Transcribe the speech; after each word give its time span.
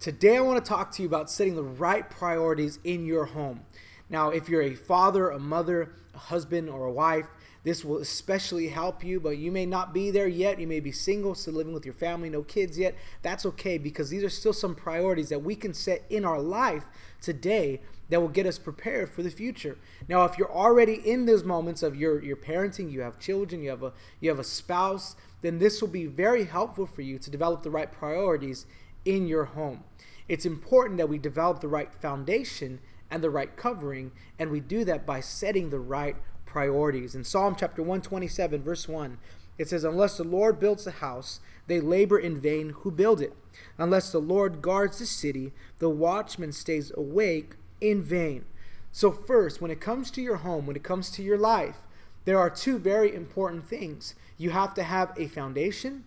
Today, 0.00 0.38
I 0.38 0.40
want 0.40 0.64
to 0.64 0.66
talk 0.66 0.92
to 0.92 1.02
you 1.02 1.08
about 1.08 1.30
setting 1.30 1.56
the 1.56 1.62
right 1.62 2.08
priorities 2.08 2.78
in 2.84 3.04
your 3.04 3.26
home. 3.26 3.60
Now, 4.08 4.30
if 4.30 4.48
you're 4.48 4.62
a 4.62 4.74
father, 4.74 5.28
a 5.28 5.38
mother, 5.38 5.92
a 6.14 6.18
husband, 6.18 6.70
or 6.70 6.86
a 6.86 6.90
wife, 6.90 7.26
this 7.64 7.84
will 7.84 7.98
especially 7.98 8.68
help 8.68 9.04
you, 9.04 9.20
but 9.20 9.36
you 9.36 9.52
may 9.52 9.66
not 9.66 9.92
be 9.92 10.10
there 10.10 10.26
yet. 10.26 10.58
You 10.58 10.66
may 10.66 10.80
be 10.80 10.90
single, 10.90 11.34
still 11.34 11.52
living 11.52 11.74
with 11.74 11.84
your 11.84 11.92
family, 11.92 12.30
no 12.30 12.42
kids 12.42 12.78
yet. 12.78 12.94
That's 13.20 13.44
okay 13.44 13.76
because 13.76 14.08
these 14.08 14.24
are 14.24 14.30
still 14.30 14.54
some 14.54 14.74
priorities 14.74 15.28
that 15.28 15.42
we 15.42 15.54
can 15.54 15.74
set 15.74 16.02
in 16.08 16.24
our 16.24 16.40
life 16.40 16.86
today 17.20 17.82
that 18.08 18.22
will 18.22 18.28
get 18.28 18.46
us 18.46 18.58
prepared 18.58 19.10
for 19.10 19.22
the 19.22 19.28
future. 19.28 19.76
Now, 20.08 20.24
if 20.24 20.38
you're 20.38 20.50
already 20.50 20.94
in 20.94 21.26
those 21.26 21.44
moments 21.44 21.82
of 21.82 21.94
your, 21.94 22.22
your 22.22 22.38
parenting, 22.38 22.90
you 22.90 23.02
have 23.02 23.18
children, 23.18 23.62
you 23.62 23.68
have 23.68 23.82
a 23.82 23.92
you 24.18 24.30
have 24.30 24.38
a 24.38 24.44
spouse, 24.44 25.14
then 25.42 25.58
this 25.58 25.82
will 25.82 25.88
be 25.88 26.06
very 26.06 26.44
helpful 26.44 26.86
for 26.86 27.02
you 27.02 27.18
to 27.18 27.30
develop 27.30 27.62
the 27.62 27.70
right 27.70 27.92
priorities 27.92 28.64
in 29.04 29.26
your 29.26 29.44
home. 29.44 29.84
It's 30.28 30.46
important 30.46 30.98
that 30.98 31.08
we 31.08 31.18
develop 31.18 31.60
the 31.60 31.68
right 31.68 31.92
foundation 31.92 32.80
and 33.10 33.22
the 33.22 33.30
right 33.30 33.56
covering, 33.56 34.12
and 34.38 34.50
we 34.50 34.60
do 34.60 34.84
that 34.84 35.04
by 35.04 35.20
setting 35.20 35.70
the 35.70 35.80
right 35.80 36.16
priorities. 36.46 37.14
In 37.14 37.24
Psalm 37.24 37.56
chapter 37.58 37.82
127, 37.82 38.62
verse 38.62 38.88
1, 38.88 39.18
it 39.58 39.68
says, 39.68 39.84
Unless 39.84 40.16
the 40.16 40.24
Lord 40.24 40.60
builds 40.60 40.84
the 40.84 40.90
house, 40.92 41.40
they 41.66 41.80
labor 41.80 42.18
in 42.18 42.40
vain 42.40 42.70
who 42.70 42.90
build 42.90 43.20
it. 43.20 43.34
Unless 43.78 44.12
the 44.12 44.18
Lord 44.18 44.62
guards 44.62 44.98
the 44.98 45.06
city, 45.06 45.52
the 45.78 45.90
watchman 45.90 46.52
stays 46.52 46.92
awake 46.96 47.56
in 47.80 48.02
vain. 48.02 48.44
So, 48.92 49.12
first, 49.12 49.60
when 49.60 49.70
it 49.70 49.80
comes 49.80 50.10
to 50.12 50.22
your 50.22 50.36
home, 50.36 50.66
when 50.66 50.76
it 50.76 50.82
comes 50.82 51.10
to 51.10 51.22
your 51.22 51.38
life, 51.38 51.86
there 52.24 52.38
are 52.38 52.50
two 52.50 52.78
very 52.78 53.14
important 53.14 53.66
things. 53.66 54.14
You 54.36 54.50
have 54.50 54.74
to 54.74 54.82
have 54.82 55.12
a 55.16 55.28
foundation 55.28 56.04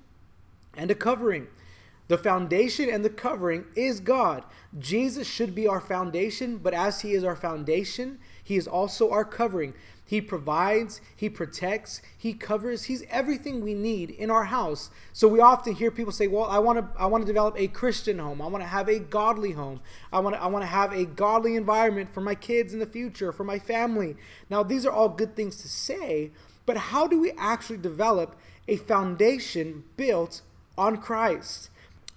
and 0.76 0.92
a 0.92 0.96
covering. 0.96 1.48
The 2.08 2.18
foundation 2.18 2.90
and 2.90 3.04
the 3.04 3.10
covering 3.10 3.66
is 3.76 4.00
God. 4.00 4.44
Jesus 4.78 5.28
should 5.28 5.56
be 5.56 5.68
our 5.68 5.80
foundation, 5.80 6.58
but 6.58 6.74
as 6.74 7.02
He 7.02 7.14
is 7.14 7.24
our 7.24 7.36
foundation, 7.36 8.20
He 8.44 8.58
is 8.58 8.68
also 8.68 9.12
our 9.12 9.24
covering. 9.24 9.74
He 10.06 10.20
provides, 10.20 11.00
He 11.16 11.30
protects, 11.30 12.02
He 12.18 12.34
covers. 12.34 12.84
He's 12.84 13.06
everything 13.10 13.62
we 13.62 13.74
need 13.74 14.10
in 14.10 14.30
our 14.30 14.46
house. 14.46 14.90
So 15.14 15.28
we 15.28 15.40
often 15.40 15.76
hear 15.76 15.92
people 15.92 16.12
say, 16.12 16.28
"Well, 16.28 16.44
I 16.44 16.60
want 16.60 16.80
to 16.80 17.02
I 17.02 17.06
want 17.06 17.22
to 17.24 17.26
develop 17.26 17.56
a 17.58 17.68
Christian 17.68 18.20
home. 18.20 18.42
I 18.42 18.48
want 18.48 18.64
to 18.64 18.68
have 18.68 18.90
a 18.90 19.00
godly 19.00 19.54
home. 19.54 19.80
I 20.12 20.20
want 20.20 20.36
to 20.36 20.42
I 20.44 20.48
want 20.48 20.64
to 20.64 20.68
have 20.68 20.92
a 20.92 21.06
godly 21.06 21.56
environment 21.56 22.14
for 22.14 22.22
my 22.22 22.36
kids 22.36 22.74
in 22.74 22.80
the 22.80 22.86
future, 22.86 23.32
for 23.32 23.46
my 23.46 23.60
family." 23.60 24.18
Now, 24.50 24.62
these 24.62 24.86
are 24.86 24.92
all 24.92 25.10
good 25.10 25.36
things 25.36 25.56
to 25.62 25.70
say, 25.70 26.32
but 26.66 26.78
how 26.78 27.08
do 27.08 27.20
we 27.20 27.32
actually 27.38 27.78
develop 27.78 28.36
a 28.68 28.76
foundation 28.76 29.86
built 29.96 30.42
on 30.78 30.98
Christ? 30.98 31.70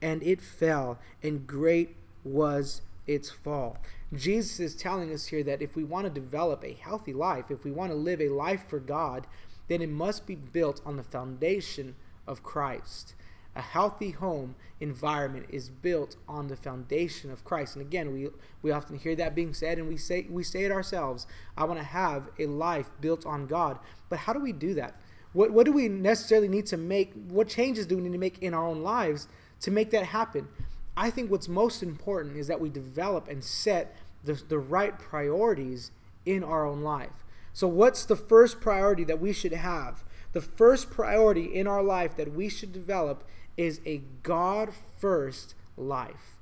and 0.00 0.22
it 0.22 0.40
fell, 0.40 0.98
and 1.22 1.46
great 1.46 1.96
was 2.24 2.82
its 3.06 3.30
fall. 3.30 3.78
Jesus 4.12 4.60
is 4.60 4.74
telling 4.74 5.12
us 5.12 5.26
here 5.26 5.42
that 5.42 5.62
if 5.62 5.76
we 5.76 5.84
want 5.84 6.04
to 6.04 6.20
develop 6.20 6.64
a 6.64 6.72
healthy 6.72 7.12
life, 7.12 7.50
if 7.50 7.64
we 7.64 7.70
want 7.70 7.90
to 7.90 7.96
live 7.96 8.20
a 8.20 8.28
life 8.28 8.64
for 8.68 8.78
God, 8.78 9.26
then 9.68 9.82
it 9.82 9.88
must 9.88 10.26
be 10.26 10.34
built 10.34 10.80
on 10.84 10.96
the 10.96 11.02
foundation 11.02 11.96
of 12.26 12.42
Christ. 12.42 13.14
A 13.56 13.62
healthy 13.62 14.10
home 14.10 14.56
environment 14.80 15.46
is 15.48 15.68
built 15.68 16.16
on 16.28 16.48
the 16.48 16.56
foundation 16.56 17.30
of 17.30 17.44
Christ. 17.44 17.76
And 17.76 17.86
again, 17.86 18.12
we, 18.12 18.28
we 18.62 18.72
often 18.72 18.98
hear 18.98 19.14
that 19.16 19.34
being 19.34 19.54
said 19.54 19.78
and 19.78 19.88
we 19.88 19.96
say 19.96 20.26
we 20.28 20.42
say 20.42 20.64
it 20.64 20.72
ourselves. 20.72 21.26
I 21.56 21.64
want 21.64 21.78
to 21.78 21.84
have 21.84 22.30
a 22.38 22.46
life 22.46 22.90
built 23.00 23.24
on 23.24 23.46
God. 23.46 23.78
But 24.08 24.20
how 24.20 24.32
do 24.32 24.40
we 24.40 24.52
do 24.52 24.74
that? 24.74 25.00
What 25.32 25.52
what 25.52 25.66
do 25.66 25.72
we 25.72 25.88
necessarily 25.88 26.48
need 26.48 26.66
to 26.66 26.76
make? 26.76 27.12
What 27.28 27.48
changes 27.48 27.86
do 27.86 27.96
we 27.96 28.02
need 28.02 28.12
to 28.12 28.18
make 28.18 28.38
in 28.42 28.54
our 28.54 28.66
own 28.66 28.82
lives 28.82 29.28
to 29.64 29.70
make 29.70 29.90
that 29.90 30.04
happen. 30.04 30.46
I 30.94 31.08
think 31.08 31.30
what's 31.30 31.48
most 31.48 31.82
important 31.82 32.36
is 32.36 32.48
that 32.48 32.60
we 32.60 32.68
develop 32.68 33.28
and 33.28 33.42
set 33.42 33.96
the, 34.22 34.34
the 34.34 34.58
right 34.58 34.98
priorities 34.98 35.90
in 36.26 36.44
our 36.44 36.66
own 36.66 36.82
life. 36.82 37.24
So, 37.54 37.66
what's 37.66 38.04
the 38.04 38.16
first 38.16 38.60
priority 38.60 39.04
that 39.04 39.20
we 39.20 39.32
should 39.32 39.52
have? 39.52 40.04
The 40.32 40.42
first 40.42 40.90
priority 40.90 41.54
in 41.54 41.66
our 41.66 41.82
life 41.82 42.14
that 42.16 42.34
we 42.34 42.50
should 42.50 42.72
develop 42.72 43.24
is 43.56 43.80
a 43.86 44.02
God 44.22 44.70
first 44.98 45.54
life. 45.78 46.36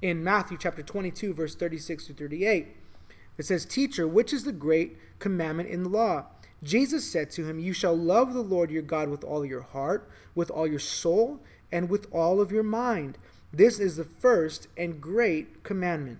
In 0.00 0.22
Matthew 0.22 0.56
chapter 0.56 0.82
22, 0.82 1.34
verse 1.34 1.56
36 1.56 2.06
to 2.06 2.14
38, 2.14 2.76
it 3.38 3.44
says, 3.44 3.64
Teacher, 3.64 4.06
which 4.06 4.32
is 4.32 4.44
the 4.44 4.52
great 4.52 4.98
commandment 5.18 5.68
in 5.68 5.82
the 5.82 5.88
law? 5.88 6.26
Jesus 6.62 7.10
said 7.10 7.30
to 7.30 7.44
him, 7.44 7.58
You 7.58 7.72
shall 7.72 7.96
love 7.96 8.34
the 8.34 8.42
Lord 8.42 8.70
your 8.70 8.82
God 8.82 9.08
with 9.08 9.24
all 9.24 9.44
your 9.44 9.62
heart, 9.62 10.08
with 10.34 10.50
all 10.50 10.66
your 10.66 10.78
soul, 10.78 11.40
and 11.70 11.88
with 11.88 12.06
all 12.12 12.40
of 12.40 12.52
your 12.52 12.62
mind. 12.62 13.18
This 13.52 13.78
is 13.78 13.96
the 13.96 14.04
first 14.04 14.68
and 14.76 15.00
great 15.00 15.62
commandment. 15.62 16.18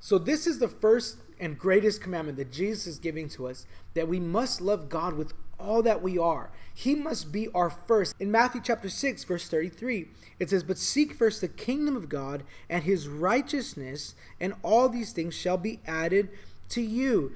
So, 0.00 0.18
this 0.18 0.46
is 0.46 0.58
the 0.58 0.68
first 0.68 1.18
and 1.40 1.58
greatest 1.58 2.00
commandment 2.00 2.38
that 2.38 2.52
Jesus 2.52 2.86
is 2.86 2.98
giving 2.98 3.28
to 3.30 3.46
us 3.46 3.66
that 3.94 4.08
we 4.08 4.20
must 4.20 4.60
love 4.60 4.88
God 4.88 5.14
with 5.14 5.32
all 5.58 5.82
that 5.82 6.02
we 6.02 6.18
are. 6.18 6.50
He 6.74 6.94
must 6.94 7.32
be 7.32 7.48
our 7.54 7.70
first. 7.70 8.14
In 8.18 8.30
Matthew 8.30 8.60
chapter 8.62 8.88
6, 8.88 9.24
verse 9.24 9.48
33, 9.48 10.08
it 10.38 10.50
says, 10.50 10.62
But 10.62 10.78
seek 10.78 11.14
first 11.14 11.40
the 11.40 11.48
kingdom 11.48 11.96
of 11.96 12.08
God 12.08 12.42
and 12.68 12.84
his 12.84 13.08
righteousness, 13.08 14.14
and 14.40 14.54
all 14.62 14.88
these 14.88 15.12
things 15.12 15.34
shall 15.34 15.56
be 15.56 15.80
added 15.86 16.30
to 16.70 16.82
you. 16.82 17.32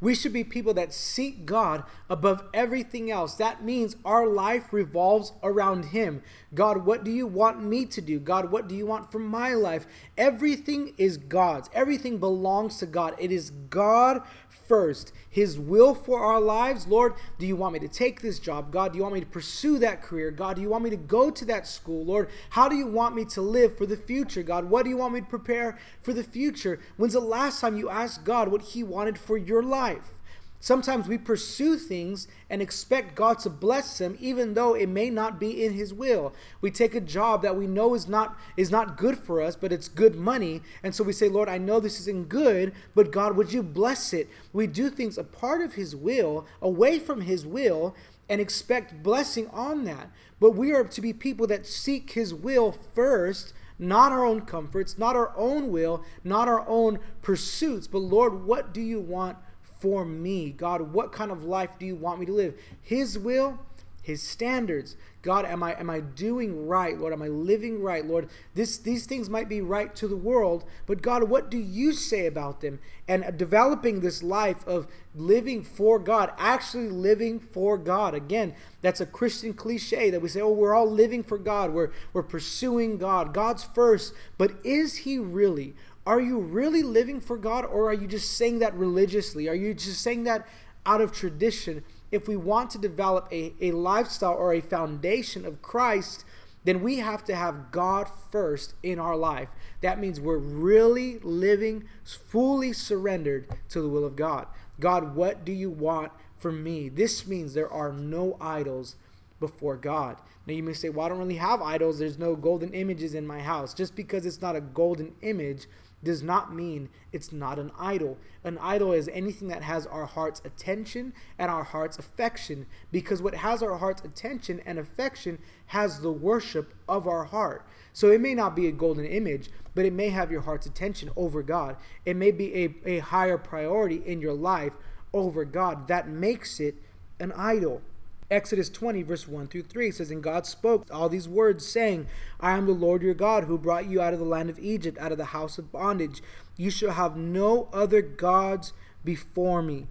We 0.00 0.14
should 0.14 0.32
be 0.32 0.44
people 0.44 0.72
that 0.74 0.94
seek 0.94 1.44
God 1.44 1.84
above 2.08 2.44
everything 2.54 3.10
else. 3.10 3.34
That 3.34 3.62
means 3.62 3.96
our 4.04 4.26
life 4.26 4.72
revolves 4.72 5.32
around 5.42 5.86
Him. 5.86 6.22
God, 6.54 6.86
what 6.86 7.04
do 7.04 7.10
you 7.10 7.26
want 7.26 7.62
me 7.62 7.84
to 7.86 8.00
do? 8.00 8.18
God, 8.18 8.50
what 8.50 8.66
do 8.66 8.74
you 8.74 8.86
want 8.86 9.12
from 9.12 9.26
my 9.26 9.52
life? 9.52 9.86
Everything 10.16 10.94
is 10.96 11.18
God's, 11.18 11.68
everything 11.74 12.18
belongs 12.18 12.78
to 12.78 12.86
God. 12.86 13.14
It 13.18 13.30
is 13.30 13.50
God 13.50 14.22
first. 14.70 15.12
His 15.28 15.58
will 15.58 15.96
for 15.96 16.20
our 16.20 16.40
lives. 16.40 16.86
Lord, 16.86 17.14
do 17.40 17.46
you 17.46 17.56
want 17.56 17.72
me 17.72 17.80
to 17.80 17.88
take 17.88 18.20
this 18.20 18.38
job? 18.38 18.70
God, 18.70 18.92
do 18.92 18.98
you 18.98 19.02
want 19.02 19.14
me 19.14 19.20
to 19.20 19.26
pursue 19.26 19.80
that 19.80 20.00
career? 20.00 20.30
God, 20.30 20.54
do 20.54 20.62
you 20.62 20.68
want 20.68 20.84
me 20.84 20.90
to 20.90 20.96
go 20.96 21.28
to 21.28 21.44
that 21.46 21.66
school? 21.66 22.04
Lord, 22.04 22.28
how 22.50 22.68
do 22.68 22.76
you 22.76 22.86
want 22.86 23.16
me 23.16 23.24
to 23.24 23.40
live 23.40 23.76
for 23.76 23.84
the 23.84 23.96
future? 23.96 24.44
God, 24.44 24.66
what 24.66 24.84
do 24.84 24.90
you 24.90 24.96
want 24.96 25.14
me 25.14 25.22
to 25.22 25.26
prepare 25.26 25.76
for 26.02 26.12
the 26.12 26.22
future? 26.22 26.78
When's 26.96 27.14
the 27.14 27.20
last 27.20 27.60
time 27.60 27.76
you 27.76 27.90
asked 27.90 28.22
God 28.22 28.46
what 28.46 28.62
He 28.62 28.84
wanted 28.84 29.18
for 29.18 29.36
your 29.36 29.60
life? 29.60 30.19
Sometimes 30.62 31.08
we 31.08 31.16
pursue 31.16 31.76
things 31.78 32.28
and 32.50 32.60
expect 32.60 33.14
God 33.14 33.38
to 33.40 33.50
bless 33.50 33.96
them 33.96 34.18
even 34.20 34.52
though 34.52 34.74
it 34.74 34.90
may 34.90 35.08
not 35.08 35.40
be 35.40 35.64
in 35.64 35.72
his 35.72 35.94
will. 35.94 36.34
We 36.60 36.70
take 36.70 36.94
a 36.94 37.00
job 37.00 37.40
that 37.40 37.56
we 37.56 37.66
know 37.66 37.94
is 37.94 38.06
not 38.06 38.38
is 38.58 38.70
not 38.70 38.98
good 38.98 39.18
for 39.18 39.40
us, 39.40 39.56
but 39.56 39.72
it's 39.72 39.88
good 39.88 40.16
money, 40.16 40.60
and 40.82 40.94
so 40.94 41.02
we 41.02 41.14
say, 41.14 41.30
"Lord, 41.30 41.48
I 41.48 41.56
know 41.56 41.80
this 41.80 41.98
isn't 42.00 42.28
good, 42.28 42.74
but 42.94 43.10
God, 43.10 43.38
would 43.38 43.54
you 43.54 43.62
bless 43.62 44.12
it?" 44.12 44.28
We 44.52 44.66
do 44.66 44.90
things 44.90 45.16
a 45.16 45.24
part 45.24 45.62
of 45.62 45.74
his 45.74 45.96
will, 45.96 46.44
away 46.60 46.98
from 46.98 47.22
his 47.22 47.46
will, 47.46 47.94
and 48.28 48.38
expect 48.38 49.02
blessing 49.02 49.48
on 49.54 49.84
that. 49.84 50.10
But 50.38 50.50
we 50.50 50.72
are 50.72 50.84
to 50.84 51.00
be 51.00 51.14
people 51.14 51.46
that 51.46 51.66
seek 51.66 52.10
his 52.10 52.34
will 52.34 52.76
first 52.94 53.54
not 53.78 54.12
our 54.12 54.26
own 54.26 54.42
comforts, 54.42 54.98
not 54.98 55.16
our 55.16 55.32
own 55.38 55.72
will, 55.72 56.04
not 56.22 56.48
our 56.48 56.68
own 56.68 56.98
pursuits, 57.22 57.86
but 57.86 58.00
Lord, 58.00 58.44
what 58.44 58.74
do 58.74 58.82
you 58.82 59.00
want 59.00 59.38
for 59.80 60.04
me. 60.04 60.50
God, 60.50 60.92
what 60.92 61.12
kind 61.12 61.30
of 61.30 61.44
life 61.44 61.78
do 61.78 61.86
you 61.86 61.96
want 61.96 62.20
me 62.20 62.26
to 62.26 62.32
live? 62.32 62.54
His 62.82 63.18
will, 63.18 63.58
his 64.02 64.22
standards. 64.22 64.96
God, 65.22 65.44
am 65.44 65.62
I 65.62 65.78
am 65.78 65.90
I 65.90 66.00
doing 66.00 66.66
right? 66.66 66.98
Lord, 66.98 67.12
am 67.12 67.20
I 67.20 67.28
living 67.28 67.82
right? 67.82 68.04
Lord, 68.04 68.28
this 68.54 68.78
these 68.78 69.04
things 69.04 69.28
might 69.28 69.48
be 69.48 69.60
right 69.60 69.94
to 69.96 70.08
the 70.08 70.16
world, 70.16 70.64
but 70.86 71.02
God, 71.02 71.24
what 71.24 71.50
do 71.50 71.58
you 71.58 71.92
say 71.92 72.26
about 72.26 72.62
them? 72.62 72.80
And 73.06 73.36
developing 73.36 74.00
this 74.00 74.22
life 74.22 74.66
of 74.66 74.86
living 75.14 75.62
for 75.62 75.98
God, 75.98 76.32
actually 76.38 76.88
living 76.88 77.38
for 77.38 77.76
God. 77.76 78.14
Again, 78.14 78.54
that's 78.80 79.00
a 79.00 79.06
Christian 79.06 79.52
cliche 79.52 80.08
that 80.08 80.22
we 80.22 80.28
say, 80.28 80.40
"Oh, 80.40 80.52
we're 80.52 80.74
all 80.74 80.90
living 80.90 81.22
for 81.22 81.36
God. 81.36 81.74
We're 81.74 81.90
we're 82.14 82.22
pursuing 82.22 82.96
God. 82.96 83.34
God's 83.34 83.64
first." 83.64 84.14
But 84.38 84.52
is 84.64 84.98
he 84.98 85.18
really? 85.18 85.74
Are 86.06 86.20
you 86.20 86.38
really 86.38 86.82
living 86.82 87.20
for 87.20 87.36
God 87.36 87.64
or 87.64 87.90
are 87.90 87.94
you 87.94 88.06
just 88.06 88.32
saying 88.36 88.58
that 88.60 88.74
religiously? 88.74 89.48
Are 89.48 89.54
you 89.54 89.74
just 89.74 90.00
saying 90.00 90.24
that 90.24 90.46
out 90.86 91.00
of 91.00 91.12
tradition? 91.12 91.84
If 92.10 92.26
we 92.26 92.36
want 92.36 92.70
to 92.70 92.78
develop 92.78 93.28
a, 93.30 93.52
a 93.60 93.72
lifestyle 93.72 94.34
or 94.34 94.52
a 94.52 94.60
foundation 94.60 95.44
of 95.44 95.62
Christ, 95.62 96.24
then 96.64 96.82
we 96.82 96.98
have 96.98 97.24
to 97.24 97.34
have 97.34 97.70
God 97.70 98.08
first 98.30 98.74
in 98.82 98.98
our 98.98 99.16
life. 99.16 99.48
That 99.80 99.98
means 99.98 100.20
we're 100.20 100.36
really 100.36 101.18
living 101.20 101.84
fully 102.04 102.72
surrendered 102.72 103.48
to 103.70 103.80
the 103.80 103.88
will 103.88 104.04
of 104.04 104.16
God. 104.16 104.46
God, 104.78 105.14
what 105.14 105.44
do 105.44 105.52
you 105.52 105.70
want 105.70 106.12
from 106.36 106.62
me? 106.62 106.88
This 106.88 107.26
means 107.26 107.54
there 107.54 107.72
are 107.72 107.92
no 107.92 108.36
idols 108.40 108.96
before 109.38 109.76
God. 109.76 110.16
Now 110.50 110.56
you 110.56 110.64
may 110.64 110.72
say, 110.72 110.88
well, 110.88 111.06
I 111.06 111.08
don't 111.08 111.18
really 111.20 111.36
have 111.36 111.62
idols. 111.62 112.00
There's 112.00 112.18
no 112.18 112.34
golden 112.34 112.74
images 112.74 113.14
in 113.14 113.24
my 113.24 113.38
house. 113.38 113.72
Just 113.72 113.94
because 113.94 114.26
it's 114.26 114.42
not 114.42 114.56
a 114.56 114.60
golden 114.60 115.12
image 115.22 115.68
does 116.02 116.24
not 116.24 116.52
mean 116.52 116.88
it's 117.12 117.30
not 117.30 117.60
an 117.60 117.70
idol. 117.78 118.18
An 118.42 118.58
idol 118.58 118.90
is 118.92 119.08
anything 119.12 119.46
that 119.46 119.62
has 119.62 119.86
our 119.86 120.06
heart's 120.06 120.42
attention 120.44 121.12
and 121.38 121.52
our 121.52 121.62
heart's 121.62 121.98
affection, 121.98 122.66
because 122.90 123.22
what 123.22 123.36
has 123.36 123.62
our 123.62 123.76
heart's 123.76 124.02
attention 124.02 124.60
and 124.66 124.76
affection 124.76 125.38
has 125.66 126.00
the 126.00 126.10
worship 126.10 126.74
of 126.88 127.06
our 127.06 127.26
heart. 127.26 127.64
So 127.92 128.10
it 128.10 128.20
may 128.20 128.34
not 128.34 128.56
be 128.56 128.66
a 128.66 128.72
golden 128.72 129.04
image, 129.04 129.50
but 129.76 129.84
it 129.84 129.92
may 129.92 130.08
have 130.08 130.32
your 130.32 130.40
heart's 130.40 130.66
attention 130.66 131.10
over 131.14 131.44
God. 131.44 131.76
It 132.04 132.16
may 132.16 132.32
be 132.32 132.64
a, 132.64 132.74
a 132.96 132.98
higher 132.98 133.38
priority 133.38 134.02
in 134.04 134.20
your 134.20 134.34
life 134.34 134.72
over 135.12 135.44
God. 135.44 135.86
That 135.86 136.08
makes 136.08 136.58
it 136.58 136.74
an 137.20 137.30
idol. 137.36 137.82
Exodus 138.30 138.68
20, 138.68 139.02
verse 139.02 139.26
1 139.26 139.48
through 139.48 139.64
3 139.64 139.90
says, 139.90 140.10
And 140.10 140.22
God 140.22 140.46
spoke 140.46 140.86
all 140.92 141.08
these 141.08 141.28
words, 141.28 141.66
saying, 141.66 142.06
I 142.38 142.56
am 142.56 142.66
the 142.66 142.72
Lord 142.72 143.02
your 143.02 143.14
God, 143.14 143.44
who 143.44 143.58
brought 143.58 143.88
you 143.88 144.00
out 144.00 144.12
of 144.12 144.20
the 144.20 144.24
land 144.24 144.48
of 144.50 144.58
Egypt, 144.58 144.98
out 144.98 145.12
of 145.12 145.18
the 145.18 145.26
house 145.26 145.58
of 145.58 145.72
bondage. 145.72 146.22
You 146.56 146.70
shall 146.70 146.92
have 146.92 147.16
no 147.16 147.68
other 147.72 148.02
gods 148.02 148.72
before 149.04 149.62
me. 149.62 149.88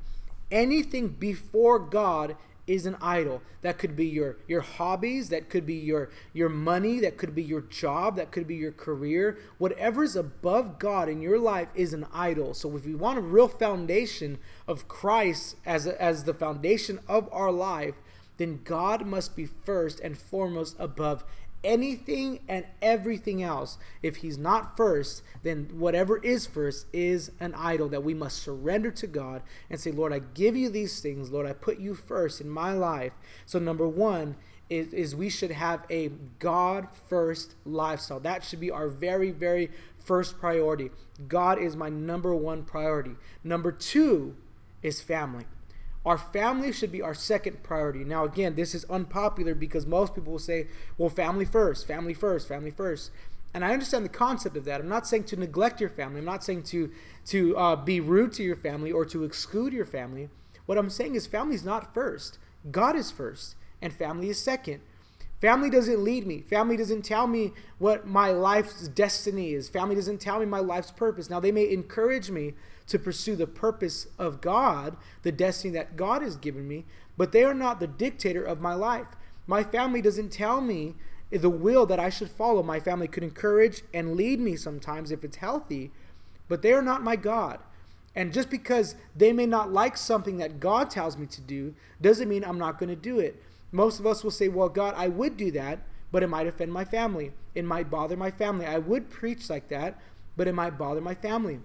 Anything 0.51 1.09
before 1.09 1.80
God 1.80 2.38
is 2.69 2.86
an 2.86 2.95
idol. 3.01 3.41
That 3.62 3.80
could 3.80 3.95
be 3.95 4.06
your 4.06 4.38
your 4.47 4.62
hobbies, 4.62 5.30
that 5.30 5.50
could 5.50 5.65
be 5.65 5.74
your 5.74 6.12
your 6.33 6.50
money, 6.50 7.00
that 7.00 7.18
could 7.18 7.33
be 7.33 7.44
your 7.44 7.62
job, 7.62 8.15
that 8.15 8.31
could 8.31 8.47
be 8.47 8.56
your 8.56 8.71
career. 8.71 9.39
Whatever 9.57 10.03
is 10.03 10.15
above 10.15 10.77
God 10.77 11.09
in 11.09 11.19
your 11.21 11.39
life 11.39 11.69
is 11.74 11.94
an 11.94 12.06
idol. 12.13 12.53
So 12.53 12.77
if 12.77 12.85
we 12.85 12.94
want 12.94 13.18
a 13.18 13.21
real 13.21 13.47
foundation 13.47 14.38
of 14.68 14.88
Christ 14.88 15.56
as 15.65 15.88
as 15.88 16.24
the 16.24 16.33
foundation 16.33 17.00
of 17.07 17.27
our 17.31 17.51
life, 17.51 17.95
then 18.39 18.62
God 18.63 19.06
must 19.06 19.36
be 19.36 19.45
first 19.45 20.00
and 20.00 20.18
foremost 20.18 20.75
above 20.80 21.24
anything 21.63 22.39
and 22.47 22.65
everything 22.81 23.44
else. 23.44 23.77
If 24.01 24.18
He's 24.18 24.38
not 24.38 24.77
first, 24.77 25.21
then 25.44 25.69
whatever 25.74 26.18
is 26.18 26.47
first 26.47 26.88
is 26.94 27.31
an 27.39 27.53
idol 27.53 27.89
that 27.89 28.03
we 28.03 28.13
must 28.13 28.41
surrender 28.41 28.91
to 28.91 29.07
God 29.07 29.44
and 29.69 29.80
say, 29.80 29.91
Lord, 29.91 30.13
I 30.13 30.19
give 30.19 30.56
you 30.56 30.69
these 30.69 31.00
things. 31.01 31.30
Lord, 31.30 31.45
I 31.45 31.53
put 31.53 31.80
you 31.80 31.94
first 31.94 32.41
in 32.41 32.50
my 32.50 32.74
life. 32.74 33.13
So, 33.45 33.59
number 33.59 33.88
one, 33.88 34.36
is, 34.69 34.94
is 34.94 35.15
we 35.15 35.30
should 35.30 35.51
have 35.51 35.85
a 35.89 36.09
God 36.38 36.88
first 37.07 37.56
lifestyle. 37.65 38.19
That 38.19 38.44
should 38.44 38.59
be 38.59 38.71
our 38.71 38.88
very, 38.88 39.31
very 39.31 39.71
first 39.97 40.39
priority. 40.39 40.92
God 41.27 41.59
is 41.59 41.75
my 41.75 41.89
number 41.89 42.33
one 42.35 42.63
priority. 42.63 43.15
Number 43.44 43.71
two 43.71 44.35
is 44.81 45.01
family. 45.01 45.45
Our 46.09 46.17
family 46.17 46.71
should 46.71 46.91
be 46.91 47.03
our 47.03 47.13
second 47.13 47.61
priority. 47.61 48.03
Now, 48.03 48.23
again, 48.23 48.56
this 48.56 48.73
is 48.73 48.83
unpopular 48.85 49.53
because 49.53 49.85
most 49.85 50.15
people 50.15 50.31
will 50.31 50.39
say, 50.39 50.65
well, 50.97 51.11
family 51.11 51.45
first, 51.45 51.85
family 51.85 52.15
first, 52.15 52.47
family 52.47 52.71
first. 52.71 53.11
And 53.53 53.63
I 53.63 53.73
understand 53.73 54.06
the 54.06 54.09
concept 54.09 54.57
of 54.57 54.65
that. 54.65 54.81
I'm 54.81 54.89
not 54.89 55.06
saying 55.06 55.25
to 55.25 55.35
neglect 55.35 55.79
your 55.79 55.91
family. 55.91 56.17
I'm 56.17 56.25
not 56.25 56.44
saying 56.44 56.63
to 56.63 56.89
to 57.27 57.56
uh, 57.56 57.75
be 57.75 58.00
rude 58.00 58.33
to 58.33 58.44
your 58.44 58.56
family 58.56 58.91
or 58.91 59.06
to 59.06 59.23
exclude 59.23 59.71
your 59.71 59.85
family. 59.85 60.29
What 60.65 60.79
I'm 60.79 60.89
saying 60.89 61.13
is 61.13 61.27
family 61.27 61.53
is 61.53 61.63
not 61.63 61.94
first. 61.94 62.39
God 62.71 62.95
is 62.95 63.11
first, 63.11 63.56
and 63.79 63.94
family 63.94 64.29
is 64.29 64.39
second. 64.39 64.81
Family 65.41 65.69
doesn't 65.69 66.03
lead 66.03 66.25
me. 66.25 66.41
Family 66.41 66.75
doesn't 66.75 67.03
tell 67.03 67.27
me 67.27 67.53
what 67.77 68.07
my 68.07 68.31
life's 68.31 68.88
destiny 68.88 69.53
is. 69.53 69.69
Family 69.69 69.94
doesn't 69.94 70.19
tell 70.19 70.39
me 70.39 70.47
my 70.47 70.59
life's 70.59 70.89
purpose. 70.89 71.29
Now, 71.29 71.39
they 71.39 71.51
may 71.51 71.69
encourage 71.69 72.31
me 72.31 72.56
to 72.89 73.00
pursue 73.00 73.36
the 73.36 73.47
purpose 73.47 74.07
of 74.18 74.41
God, 74.41 74.97
the 75.24 75.31
destiny 75.31 75.74
that 75.74 75.95
God 75.95 76.21
has 76.21 76.36
given 76.36 76.68
me, 76.68 76.86
but 77.18 77.31
they 77.31 77.44
are 77.44 77.53
not 77.53 77.80
the 77.80 77.88
dictator 77.88 78.44
of 78.44 78.62
my 78.62 78.74
life. 78.74 79.07
My 79.47 79.63
family 79.63 80.01
doesn't 80.01 80.31
tell 80.31 80.62
me 80.62 80.95
the 81.31 81.50
will 81.50 81.86
that 81.86 82.00
I 82.00 82.09
should 82.09 82.30
follow. 82.30 82.63
My 82.63 82.80
family 82.80 83.07
could 83.07 83.24
encourage 83.24 83.83
and 83.94 84.15
lead 84.15 84.39
me 84.39 84.56
sometimes 84.56 85.12
if 85.12 85.24
it's 85.24 85.38
healthy, 85.38 85.91
but 86.47 86.62
they 86.62 86.74
are 86.74 86.81
not 86.81 87.03
my 87.03 87.15
God. 87.15 87.59
And 88.15 88.33
just 88.33 88.50
because 88.50 88.95
they 89.15 89.31
may 89.31 89.45
not 89.45 89.71
like 89.71 89.95
something 89.95 90.38
that 90.38 90.59
God 90.59 90.89
tells 90.89 91.18
me 91.18 91.27
to 91.27 91.42
do 91.42 91.75
doesn't 92.01 92.27
mean 92.27 92.44
I'm 92.44 92.57
not 92.57 92.80
going 92.80 92.89
to 92.89 92.95
do 92.95 93.19
it. 93.19 93.42
Most 93.71 94.00
of 94.00 94.07
us 94.07 94.24
will 94.24 94.31
say, 94.31 94.47
Well, 94.47 94.69
God, 94.69 94.95
I 94.97 95.07
would 95.07 95.38
do 95.38 95.51
that, 95.51 95.80
but 96.12 96.24
it 96.24 96.27
might 96.27 96.47
offend 96.47 96.74
my 96.74 96.85
family. 96.85 97.31
It 97.53 97.65
might 97.65 97.92
bother 97.92 98.18
my 98.18 98.31
family. 98.31 98.65
I 98.65 98.80
would 98.80 99.09
preach 99.09 99.50
like 99.50 99.69
that, 99.69 100.00
but 100.35 100.47
it 100.47 100.56
might 100.56 100.77
bother 100.77 101.01
my 101.01 101.13
family. 101.13 101.59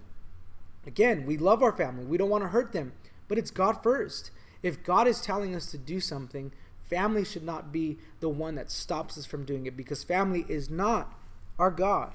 Again, 0.86 1.26
we 1.26 1.36
love 1.36 1.62
our 1.62 1.72
family. 1.72 2.04
We 2.04 2.18
don't 2.18 2.30
want 2.30 2.44
to 2.44 2.48
hurt 2.48 2.72
them, 2.72 2.92
but 3.28 3.38
it's 3.38 3.50
God 3.50 3.82
first. 3.82 4.30
If 4.62 4.82
God 4.82 5.06
is 5.06 5.20
telling 5.20 5.54
us 5.54 5.70
to 5.70 5.78
do 5.78 6.00
something, 6.00 6.52
family 6.82 7.24
should 7.24 7.44
not 7.44 7.72
be 7.72 7.98
the 8.20 8.28
one 8.28 8.54
that 8.54 8.70
stops 8.70 9.18
us 9.18 9.26
from 9.26 9.44
doing 9.44 9.66
it 9.66 9.76
because 9.76 10.04
family 10.04 10.44
is 10.48 10.70
not 10.70 11.18
our 11.58 11.70
God. 11.70 12.12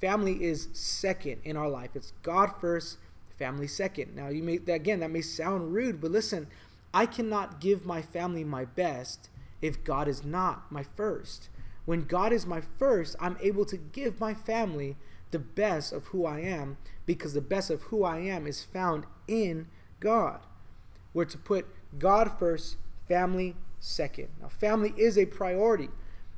Family 0.00 0.44
is 0.44 0.68
second 0.72 1.40
in 1.44 1.56
our 1.56 1.68
life. 1.68 1.90
It's 1.94 2.12
God 2.22 2.52
first, 2.60 2.98
family 3.38 3.66
second. 3.66 4.14
Now, 4.14 4.28
you 4.28 4.42
may 4.42 4.56
again 4.72 5.00
that 5.00 5.10
may 5.10 5.22
sound 5.22 5.72
rude, 5.72 6.00
but 6.00 6.10
listen, 6.10 6.46
I 6.92 7.06
cannot 7.06 7.60
give 7.60 7.86
my 7.86 8.02
family 8.02 8.44
my 8.44 8.64
best 8.64 9.28
if 9.62 9.82
God 9.82 10.08
is 10.08 10.24
not 10.24 10.70
my 10.70 10.84
first. 10.96 11.48
When 11.84 12.04
God 12.04 12.32
is 12.32 12.46
my 12.46 12.60
first, 12.60 13.16
I'm 13.20 13.36
able 13.40 13.64
to 13.66 13.76
give 13.76 14.20
my 14.20 14.34
family 14.34 14.96
the 15.30 15.38
best 15.38 15.92
of 15.92 16.06
who 16.06 16.24
I 16.24 16.40
am 16.40 16.76
because 17.06 17.34
the 17.34 17.40
best 17.40 17.70
of 17.70 17.82
who 17.84 18.04
I 18.04 18.18
am 18.18 18.46
is 18.46 18.62
found 18.62 19.04
in 19.28 19.66
God. 20.00 20.40
We're 21.12 21.24
to 21.26 21.38
put 21.38 21.66
God 21.98 22.38
first, 22.38 22.76
family 23.08 23.56
second. 23.80 24.28
Now, 24.40 24.48
family 24.48 24.94
is 24.96 25.18
a 25.18 25.26
priority. 25.26 25.90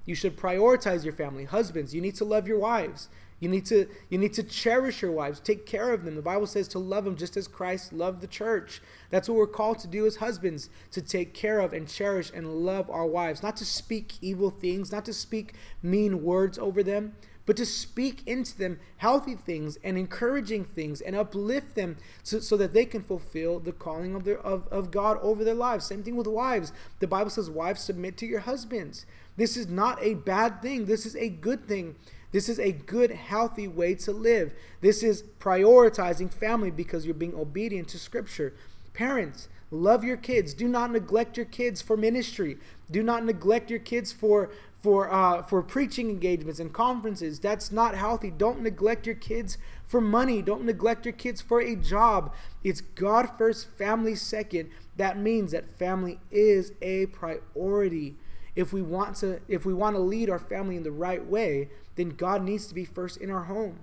You 0.05 0.15
should 0.15 0.37
prioritize 0.37 1.05
your 1.05 1.13
family. 1.13 1.45
Husbands, 1.45 1.95
you 1.95 2.01
need 2.01 2.15
to 2.17 2.25
love 2.25 2.49
your 2.49 2.59
wives. 2.59 3.09
You 3.39 3.51
need 3.51 3.67
to 3.67 3.87
you 4.09 4.17
need 4.17 4.33
to 4.35 4.43
cherish 4.43 5.03
your 5.03 5.13
wives, 5.13 5.41
take 5.41 5.67
care 5.67 5.93
of 5.93 6.05
them. 6.05 6.15
The 6.15 6.23
Bible 6.23 6.47
says 6.47 6.69
to 6.69 6.79
love 6.79 7.05
them 7.05 7.17
just 7.17 7.37
as 7.37 7.47
Christ 7.47 7.93
loved 7.93 8.23
the 8.23 8.27
church. 8.27 8.81
That's 9.11 9.29
what 9.29 9.37
we're 9.37 9.47
called 9.47 9.79
to 9.81 9.89
do 9.89 10.07
as 10.07 10.17
husbands, 10.17 10.71
to 10.93 11.03
take 11.03 11.35
care 11.35 11.61
of 11.61 11.73
and 11.73 11.87
cherish 11.87 12.31
and 12.35 12.65
love 12.65 12.89
our 12.91 13.07
wives, 13.07 13.43
not 13.43 13.57
to 13.59 13.65
speak 13.67 14.15
evil 14.23 14.51
things, 14.51 14.91
not 14.91 15.05
to 15.05 15.13
speak 15.13 15.55
mean 15.83 16.23
words 16.23 16.59
over 16.59 16.83
them, 16.83 17.15
but 17.45 17.57
to 17.59 17.67
speak 17.67 18.27
into 18.27 18.57
them 18.57 18.81
healthy 18.97 19.35
things 19.35 19.79
and 19.85 19.99
encouraging 19.99 20.65
things 20.65 21.03
and 21.03 21.15
uplift 21.15 21.75
them 21.75 21.99
so, 22.23 22.41
so 22.41 22.57
that 22.57 22.73
they 22.73 22.87
can 22.87 23.03
fulfill 23.03 23.61
the 23.61 23.73
calling 23.73 24.15
of 24.15 24.25
their 24.25 24.39
of, 24.39 24.67
of 24.69 24.91
God 24.91 25.19
over 25.21 25.45
their 25.45 25.55
lives. 25.55 25.85
Same 25.85 26.03
thing 26.03 26.17
with 26.17 26.27
wives. 26.27 26.73
The 27.01 27.07
Bible 27.07 27.31
says, 27.31 27.51
Wives, 27.51 27.83
submit 27.83 28.17
to 28.19 28.27
your 28.27 28.41
husbands. 28.41 29.05
This 29.37 29.59
is 29.59 29.69
not 29.69 30.03
a 30.03 30.15
bad 30.15 30.63
thing. 30.63 30.87
This 30.87 31.05
is 31.05 31.15
a 31.17 31.29
good 31.29 31.69
thing. 31.69 31.97
This 32.37 32.51
is 32.51 32.59
a 32.59 32.73
good, 32.73 33.13
healthy 33.13 33.67
way 33.67 33.95
to 33.95 34.13
live. 34.13 34.53
This 34.83 35.03
is 35.03 35.23
prioritizing 35.41 36.31
family 36.31 36.71
because 36.71 37.07
you're 37.07 37.15
being 37.15 37.35
obedient 37.35 37.89
to 37.89 37.99
Scripture. 37.99 38.53
Parents, 38.93 39.49
love 39.71 40.05
your 40.05 40.19
kids. 40.19 40.53
Do 40.53 40.69
not 40.69 40.93
neglect 40.93 41.39
your 41.39 41.47
kids 41.47 41.81
for 41.81 41.97
ministry. 41.97 42.59
Do 42.91 43.03
not 43.03 43.25
neglect 43.25 43.71
your 43.71 43.79
kids 43.79 44.13
for 44.13 44.51
for 44.83 45.11
uh, 45.11 45.45
for 45.45 45.63
preaching 45.63 46.11
engagements 46.11 46.61
and 46.61 46.75
conferences. 46.75 47.41
That's 47.41 47.73
not 47.73 47.95
healthy. 47.95 48.31
Don't 48.31 48.61
neglect 48.61 49.07
your 49.07 49.17
kids 49.17 49.57
for 49.87 50.03
money. 50.03 50.43
Don't 50.43 50.67
neglect 50.67 51.07
your 51.07 51.15
kids 51.15 51.41
for 51.41 51.63
a 51.63 51.75
job. 51.75 52.35
It's 52.63 52.83
God 52.83 53.31
first, 53.39 53.71
family 53.79 54.15
second. 54.15 54.69
That 54.99 55.19
means 55.19 55.53
that 55.53 55.79
family 55.79 56.21
is 56.31 56.73
a 56.83 57.07
priority 57.07 58.17
if 58.57 58.73
we 58.73 58.83
want 58.83 59.15
to 59.17 59.41
if 59.47 59.65
we 59.65 59.73
want 59.73 59.95
to 59.95 60.01
lead 60.01 60.29
our 60.29 60.39
family 60.39 60.77
in 60.77 60.83
the 60.83 60.91
right 60.91 61.25
way 61.27 61.69
then 61.95 62.11
god 62.11 62.43
needs 62.43 62.67
to 62.67 62.75
be 62.75 62.85
first 62.85 63.17
in 63.19 63.31
our 63.31 63.45
home 63.45 63.81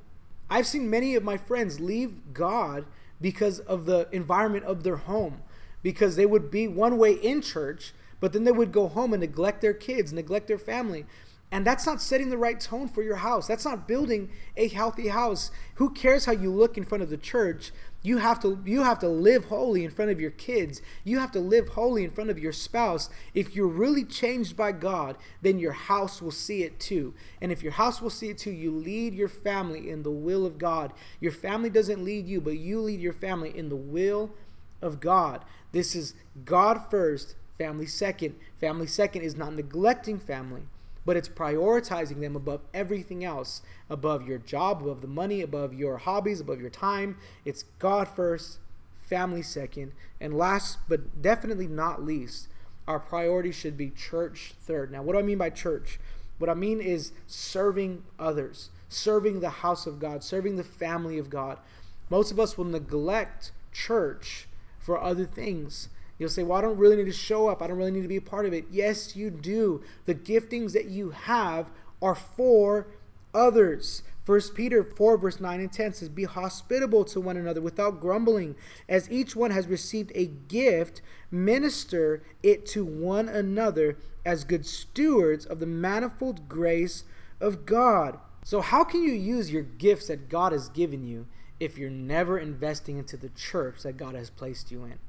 i've 0.50 0.68
seen 0.68 0.90
many 0.90 1.16
of 1.16 1.24
my 1.24 1.38
friends 1.38 1.80
leave 1.80 2.34
god 2.34 2.86
because 3.22 3.60
of 3.60 3.86
the 3.86 4.08
environment 4.12 4.66
of 4.66 4.84
their 4.84 4.98
home 4.98 5.42
because 5.82 6.16
they 6.16 6.26
would 6.26 6.52
be 6.52 6.68
one 6.68 6.98
way 6.98 7.14
in 7.14 7.42
church 7.42 7.94
but 8.20 8.34
then 8.34 8.44
they 8.44 8.52
would 8.52 8.72
go 8.72 8.88
home 8.88 9.14
and 9.14 9.22
neglect 9.22 9.62
their 9.62 9.74
kids 9.74 10.12
neglect 10.12 10.48
their 10.48 10.58
family 10.58 11.06
and 11.54 11.68
that's 11.68 11.86
not 11.86 12.02
setting 12.02 12.32
the 12.32 12.38
right 12.38 12.60
tone 12.60 12.88
for 12.88 13.04
your 13.04 13.18
house. 13.18 13.46
That's 13.46 13.64
not 13.64 13.88
building 13.88 14.32
a 14.58 14.70
healthy 14.70 15.10
house. 15.10 15.52
Who 15.76 15.92
cares 15.92 16.26
how 16.26 16.32
you 16.32 16.52
look 16.52 16.80
in 16.80 16.84
front 16.84 17.04
of 17.04 17.12
the 17.12 17.18
church? 17.18 17.72
You 18.04 18.18
have 18.18 18.42
to 18.42 18.62
you 18.66 18.84
have 18.84 19.00
to 19.00 19.08
live 19.08 19.46
holy 19.46 19.86
in 19.86 19.90
front 19.90 20.12
of 20.12 20.20
your 20.20 20.32
kids. 20.32 20.82
You 21.06 21.20
have 21.20 21.32
to 21.32 21.40
live 21.40 21.70
holy 21.70 22.04
in 22.04 22.12
front 22.12 22.30
of 22.30 22.38
your 22.38 22.52
spouse. 22.52 23.10
If 23.34 23.56
you're 23.56 23.66
really 23.66 24.04
changed 24.04 24.58
by 24.58 24.74
God, 24.74 25.16
then 25.42 25.58
your 25.58 25.72
house 25.72 26.22
will 26.22 26.32
see 26.32 26.64
it 26.64 26.82
too. 26.82 27.14
And 27.42 27.50
if 27.50 27.64
your 27.64 27.72
house 27.72 28.02
will 28.02 28.10
see 28.10 28.30
it 28.30 28.38
too, 28.38 28.52
you 28.52 28.72
lead 28.72 29.16
your 29.16 29.30
family 29.30 29.90
in 29.90 30.04
the 30.04 30.12
will 30.12 30.46
of 30.46 30.58
God. 30.58 30.92
Your 31.22 31.32
family 31.32 31.70
doesn't 31.70 32.04
lead 32.04 32.28
you, 32.28 32.42
but 32.42 32.58
you 32.58 32.82
lead 32.82 33.00
your 33.00 33.14
family 33.14 33.58
in 33.58 33.70
the 33.70 33.78
will 33.78 34.32
of 34.82 35.00
God. 35.00 35.46
This 35.72 35.96
is 35.96 36.14
God 36.44 36.82
first, 36.92 37.36
family 37.58 37.86
second. 37.86 38.36
Family 38.60 38.88
second 38.88 39.22
is 39.22 39.38
not 39.38 39.56
neglecting 39.56 40.20
family 40.20 40.64
but 41.06 41.18
it's 41.18 41.30
prioritizing 41.30 42.20
them 42.22 42.36
above 42.36 42.62
everything 42.74 43.24
else, 43.24 43.62
above 43.90 44.28
your 44.28 44.38
job, 44.38 44.82
above 44.82 45.02
the 45.02 45.08
money, 45.08 45.42
above 45.42 45.74
your 45.74 45.98
hobbies, 45.98 46.40
above 46.40 46.62
your 46.62 46.70
time. 46.70 47.18
It's 47.46 47.64
God 47.80 48.08
first, 48.08 48.60
family 49.02 49.42
second, 49.42 49.92
and 50.20 50.38
last 50.38 50.78
but 50.88 51.22
definitely 51.22 51.68
not 51.68 52.04
least, 52.04 52.48
our 52.88 53.00
priority 53.00 53.52
should 53.52 53.78
be 53.78 53.90
church 53.90 54.54
third. 54.60 54.92
Now, 54.92 55.02
what 55.04 55.14
do 55.14 55.20
I 55.20 55.24
mean 55.24 55.38
by 55.38 55.50
church? 55.50 56.00
What 56.38 56.50
I 56.50 56.54
mean 56.54 56.82
is 56.82 57.12
serving 57.28 58.04
others, 58.20 58.70
serving 58.90 59.40
the 59.40 59.50
house 59.50 59.86
of 59.86 60.00
God, 60.00 60.24
serving 60.24 60.56
the 60.56 60.64
family 60.64 61.18
of 61.18 61.30
God. 61.30 61.60
Most 62.10 62.32
of 62.32 62.40
us 62.40 62.58
will 62.58 62.66
neglect 62.66 63.52
church 63.72 64.48
for 64.80 65.02
other 65.02 65.26
things. 65.26 65.90
You'll 66.24 66.30
say, 66.30 66.44
Well, 66.44 66.58
I 66.58 66.62
don't 66.62 66.78
really 66.78 66.96
need 66.96 67.08
to 67.08 67.12
show 67.12 67.50
up. 67.50 67.62
I 67.62 67.68
don't 67.68 67.76
really 67.76 67.92
need 67.92 68.04
to 68.04 68.08
be 68.08 68.16
a 68.16 68.22
part 68.22 68.46
of 68.46 68.54
it. 68.54 68.64
Yes, 68.72 69.14
you 69.14 69.30
do. 69.30 69.84
The 70.06 70.16
giftings 70.16 70.72
that 70.72 70.86
you 70.86 71.10
have 71.10 71.70
are 72.02 72.16
for 72.16 72.88
others. 73.34 74.04
1 74.26 74.40
Peter 74.56 74.86
4, 74.86 75.18
verse 75.18 75.42
9 75.42 75.60
and 75.60 75.74
10 75.74 75.96
says, 75.96 76.08
Be 76.08 76.24
hospitable 76.24 77.04
to 77.04 77.20
one 77.20 77.36
another 77.36 77.60
without 77.60 78.00
grumbling. 78.00 78.56
As 78.88 79.12
each 79.12 79.36
one 79.36 79.52
has 79.52 79.68
received 79.68 80.14
a 80.16 80.28
gift, 80.28 81.02
minister 81.30 82.24
it 82.42 82.66
to 82.68 82.86
one 82.86 83.28
another 83.28 83.98
as 84.26 84.46
good 84.46 84.66
stewards 84.66 85.46
of 85.46 85.60
the 85.60 85.66
manifold 85.66 86.48
grace 86.48 87.04
of 87.42 87.66
God. 87.66 88.18
So, 88.46 88.62
how 88.62 88.86
can 88.86 89.04
you 89.04 89.12
use 89.12 89.52
your 89.52 89.64
gifts 89.64 90.08
that 90.08 90.30
God 90.30 90.54
has 90.54 90.70
given 90.70 91.04
you 91.04 91.28
if 91.60 91.78
you're 91.78 91.90
never 91.90 92.40
investing 92.40 92.98
into 92.98 93.18
the 93.18 93.28
church 93.28 93.84
that 93.84 93.98
God 93.98 94.16
has 94.16 94.30
placed 94.30 94.72
you 94.72 94.86
in? 94.86 95.00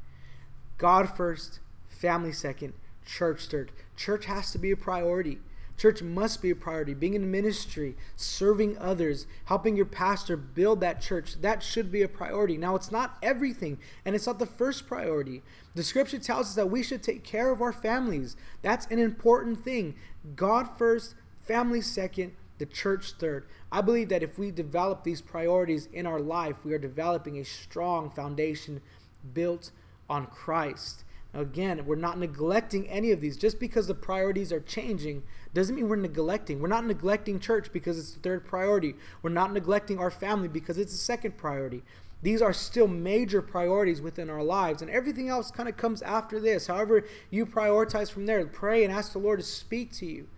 God 0.79 1.17
first, 1.17 1.61
family 1.89 2.33
second, 2.33 2.75
church 3.07 3.47
third. 3.47 3.73
Church 3.97 4.27
has 4.27 4.51
to 4.53 4.59
be 4.59 4.71
a 4.71 4.77
priority. 4.77 5.39
Church 5.77 6.03
must 6.03 6.41
be 6.41 6.51
a 6.51 6.55
priority. 6.55 6.95
Being 6.95 7.15
in 7.15 7.31
ministry, 7.31 7.97
serving 8.17 8.79
others, 8.79 9.27
helping 9.47 9.77
your 9.77 9.87
pastor 9.87 10.37
build 10.37 10.81
that 10.81 11.01
church, 11.01 11.41
that 11.41 11.63
should 11.63 11.91
be 11.91 12.03
a 12.03 12.09
priority. 12.09 12.57
Now, 12.57 12.77
it's 12.77 12.93
not 12.93 13.19
everything, 13.23 13.79
and 14.05 14.15
it's 14.15 14.27
not 14.27 14.39
the 14.39 14.47
first 14.47 14.87
priority. 14.87 15.43
The 15.75 15.83
scripture 15.83 16.19
tells 16.19 16.49
us 16.49 16.55
that 16.55 16.71
we 16.71 16.83
should 16.83 17.03
take 17.03 17.25
care 17.25 17.51
of 17.51 17.61
our 17.61 17.73
families. 17.73 18.37
That's 18.63 18.87
an 18.87 19.01
important 19.01 19.65
thing. 19.65 19.97
God 20.37 20.69
first, 20.79 21.17
family 21.43 21.81
second, 21.81 22.33
the 22.59 22.67
church 22.67 23.13
third. 23.19 23.45
I 23.73 23.81
believe 23.81 24.09
that 24.11 24.23
if 24.23 24.39
we 24.39 24.53
develop 24.53 25.03
these 25.03 25.21
priorities 25.21 25.89
in 25.93 26.07
our 26.07 26.21
life, 26.21 26.65
we 26.65 26.73
are 26.73 26.79
developing 26.79 27.37
a 27.37 27.45
strong 27.45 28.11
foundation 28.11 28.81
built 29.33 29.73
on 30.09 30.27
Christ. 30.27 31.05
Again, 31.33 31.85
we're 31.85 31.97
not 31.97 32.19
neglecting 32.19 32.89
any 32.89 33.11
of 33.11 33.21
these. 33.21 33.37
Just 33.37 33.59
because 33.59 33.89
the 33.89 33.95
priorities 33.95 34.53
are 34.53 34.61
changing 34.61 35.25
doesn't 35.53 35.75
mean 35.75 35.89
we're 35.89 35.97
neglecting. 35.97 36.61
We're 36.61 36.69
not 36.69 36.87
neglecting 36.87 37.41
church 37.41 37.73
because 37.73 37.99
it's 37.99 38.13
the 38.13 38.21
third 38.21 38.47
priority. 38.47 38.95
We're 39.21 39.31
not 39.31 39.53
neglecting 39.53 39.99
our 39.99 40.13
family 40.13 40.47
because 40.47 40.79
it's 40.79 40.93
the 40.93 40.99
second 40.99 41.37
priority. 41.37 41.83
These 42.23 42.41
are 42.41 42.53
still 42.53 42.87
major 42.87 43.43
priorities 43.43 44.01
within 44.01 44.31
our 44.31 44.43
lives, 44.43 44.81
and 44.81 44.91
everything 44.91 45.29
else 45.29 45.51
kind 45.51 45.69
of 45.69 45.77
comes 45.77 46.01
after 46.01 46.41
this. 46.41 46.69
However, 46.69 47.05
you 47.31 47.45
prioritize 47.45 48.11
from 48.11 48.25
there, 48.25 48.47
pray 48.47 48.83
and 48.83 48.93
ask 48.93 49.13
the 49.13 49.19
Lord 49.19 49.41
to 49.41 49.45
speak 49.45 49.93
to 49.95 50.07
you. 50.07 50.29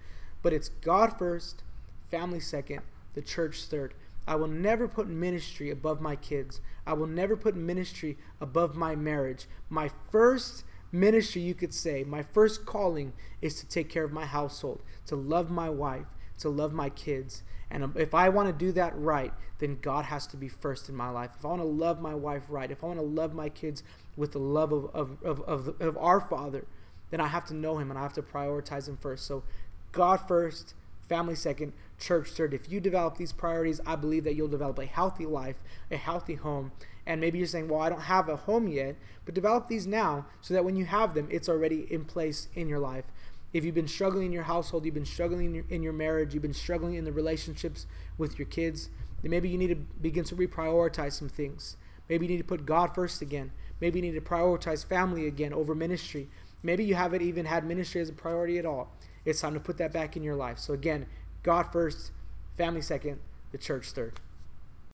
But 0.43 0.53
it's 0.53 0.69
God 0.69 1.17
first, 1.17 1.63
family 2.11 2.41
second, 2.41 2.81
the 3.15 3.23
church 3.23 3.63
third. 3.65 3.95
I 4.27 4.35
will 4.35 4.49
never 4.49 4.89
put 4.89 5.09
ministry 5.09 5.71
above 5.71 6.01
my 6.01 6.17
kids. 6.17 6.61
I 6.87 6.95
will 6.95 7.07
never 7.07 7.37
put 7.37 7.55
ministry 7.55 8.19
above 8.41 8.77
my 8.77 8.97
marriage. 8.97 9.47
My 9.69 9.91
first 10.11 10.65
ministry, 10.91 11.43
you 11.43 11.55
could 11.55 11.75
say, 11.75 12.05
my 12.05 12.23
first 12.23 12.67
calling 12.67 13.13
is 13.41 13.55
to 13.61 13.69
take 13.69 13.89
care 13.89 14.05
of 14.05 14.13
my 14.13 14.27
household, 14.27 14.83
to 15.07 15.17
love 15.17 15.51
my 15.51 15.71
wife, 15.71 16.07
to 16.39 16.49
love 16.49 16.73
my 16.73 16.91
kids. 16.91 17.43
And 17.71 17.85
um, 17.85 17.95
if 17.97 18.15
I 18.15 18.29
want 18.29 18.49
to 18.49 18.53
do 18.53 18.73
that 18.73 18.97
right, 18.97 19.33
then 19.59 19.79
God 19.81 20.07
has 20.07 20.27
to 20.29 20.37
be 20.37 20.49
first 20.49 20.89
in 20.89 20.95
my 20.95 21.09
life. 21.09 21.31
If 21.39 21.45
I 21.45 21.49
want 21.49 21.63
to 21.63 21.67
love 21.67 22.01
my 22.01 22.15
wife 22.15 22.43
right, 22.49 22.71
if 22.71 22.83
I 22.83 22.89
want 22.89 22.99
to 22.99 23.05
love 23.05 23.35
my 23.35 23.49
kids 23.49 23.83
with 24.17 24.33
the 24.33 24.39
love 24.39 24.73
of, 24.73 24.91
of, 24.95 25.23
of, 25.23 25.41
of, 25.43 25.81
of 25.81 25.97
our 25.99 26.21
Father, 26.21 26.67
then 27.11 27.21
I 27.21 27.29
have 27.29 27.45
to 27.47 27.55
know 27.55 27.79
Him 27.79 27.91
and 27.91 27.99
I 27.99 28.03
have 28.03 28.13
to 28.15 28.23
prioritize 28.23 28.89
Him 28.89 28.97
first. 28.97 29.27
So, 29.27 29.45
God 29.93 30.17
first, 30.29 30.75
family 31.09 31.35
second, 31.35 31.73
church 31.99 32.31
third. 32.31 32.55
If 32.55 32.71
you 32.71 32.81
develop 32.81 33.17
these 33.17 33.33
priorities, 33.33 33.81
I 33.87 33.97
believe 33.97 34.25
that 34.25 34.35
you'll 34.35 34.49
develop 34.49 34.79
a 34.79 34.87
healthy 34.87 35.27
life, 35.27 35.57
a 35.91 35.97
healthy 35.97 36.35
home. 36.35 36.73
And 37.07 37.21
maybe 37.21 37.39
you're 37.39 37.47
saying, 37.47 37.69
well, 37.69 37.81
I 37.81 37.89
don't 37.89 38.03
have 38.03 38.29
a 38.29 38.37
home 38.37 38.67
yet, 38.67 38.97
but 39.25 39.35
develop 39.35 39.69
these 39.69 39.87
now 39.87 40.27
so 40.41 40.55
that 40.55 40.65
when 40.65 40.77
you 40.77 40.87
have 40.87 41.15
them, 41.15 41.29
it's 41.31 41.49
already 41.49 41.87
in 41.91 42.05
place 42.05 42.49
in 42.55 42.69
your 42.69 42.81
life. 42.81 43.07
If 43.53 43.65
you've 43.65 43.75
been 43.75 43.89
struggling 43.89 44.27
in 44.27 44.33
your 44.33 44.43
household, 44.43 44.85
you've 44.85 44.95
been 44.95 45.07
struggling 45.07 45.47
in 45.47 45.55
your, 45.55 45.65
in 45.71 45.83
your 45.83 45.93
marriage, 45.93 46.35
you've 46.35 46.43
been 46.43 46.53
struggling 46.53 46.95
in 46.95 47.05
the 47.05 47.13
relationships 47.13 47.87
with 48.19 48.39
your 48.39 48.47
kids, 48.47 48.91
then 49.23 49.31
maybe 49.31 49.49
you 49.49 49.57
need 49.57 49.69
to 49.69 49.77
begin 49.77 50.25
to 50.25 50.37
reprioritize 50.37 51.13
some 51.13 51.29
things. 51.29 51.77
Maybe 52.09 52.27
you 52.27 52.33
need 52.33 52.39
to 52.39 52.45
put 52.45 52.67
God 52.67 52.95
first 52.95 53.23
again. 53.23 53.53
Maybe 53.81 53.99
you 53.99 54.03
need 54.03 54.15
to 54.15 54.21
prioritize 54.21 54.85
family 54.85 55.27
again 55.27 55.53
over 55.53 55.75
ministry. 55.75 56.29
Maybe 56.63 56.85
you 56.85 56.97
haven't 56.97 57.23
even 57.23 57.47
had 57.47 57.65
ministry 57.65 58.01
as 58.01 58.09
a 58.09 58.13
priority 58.13 58.59
at 58.59 58.67
all. 58.67 58.93
It's 59.27 59.41
time 59.43 59.53
to 59.53 59.61
put 59.61 59.77
that 59.77 59.93
back 59.93 60.17
in 60.17 60.23
your 60.23 60.37
life. 60.37 60.59
So, 60.59 60.73
again, 60.73 61.05
God 61.43 61.65
first, 61.65 62.13
family 62.57 62.81
second, 62.81 63.19
the 63.53 63.59
church 63.59 63.91
third. 63.91 64.21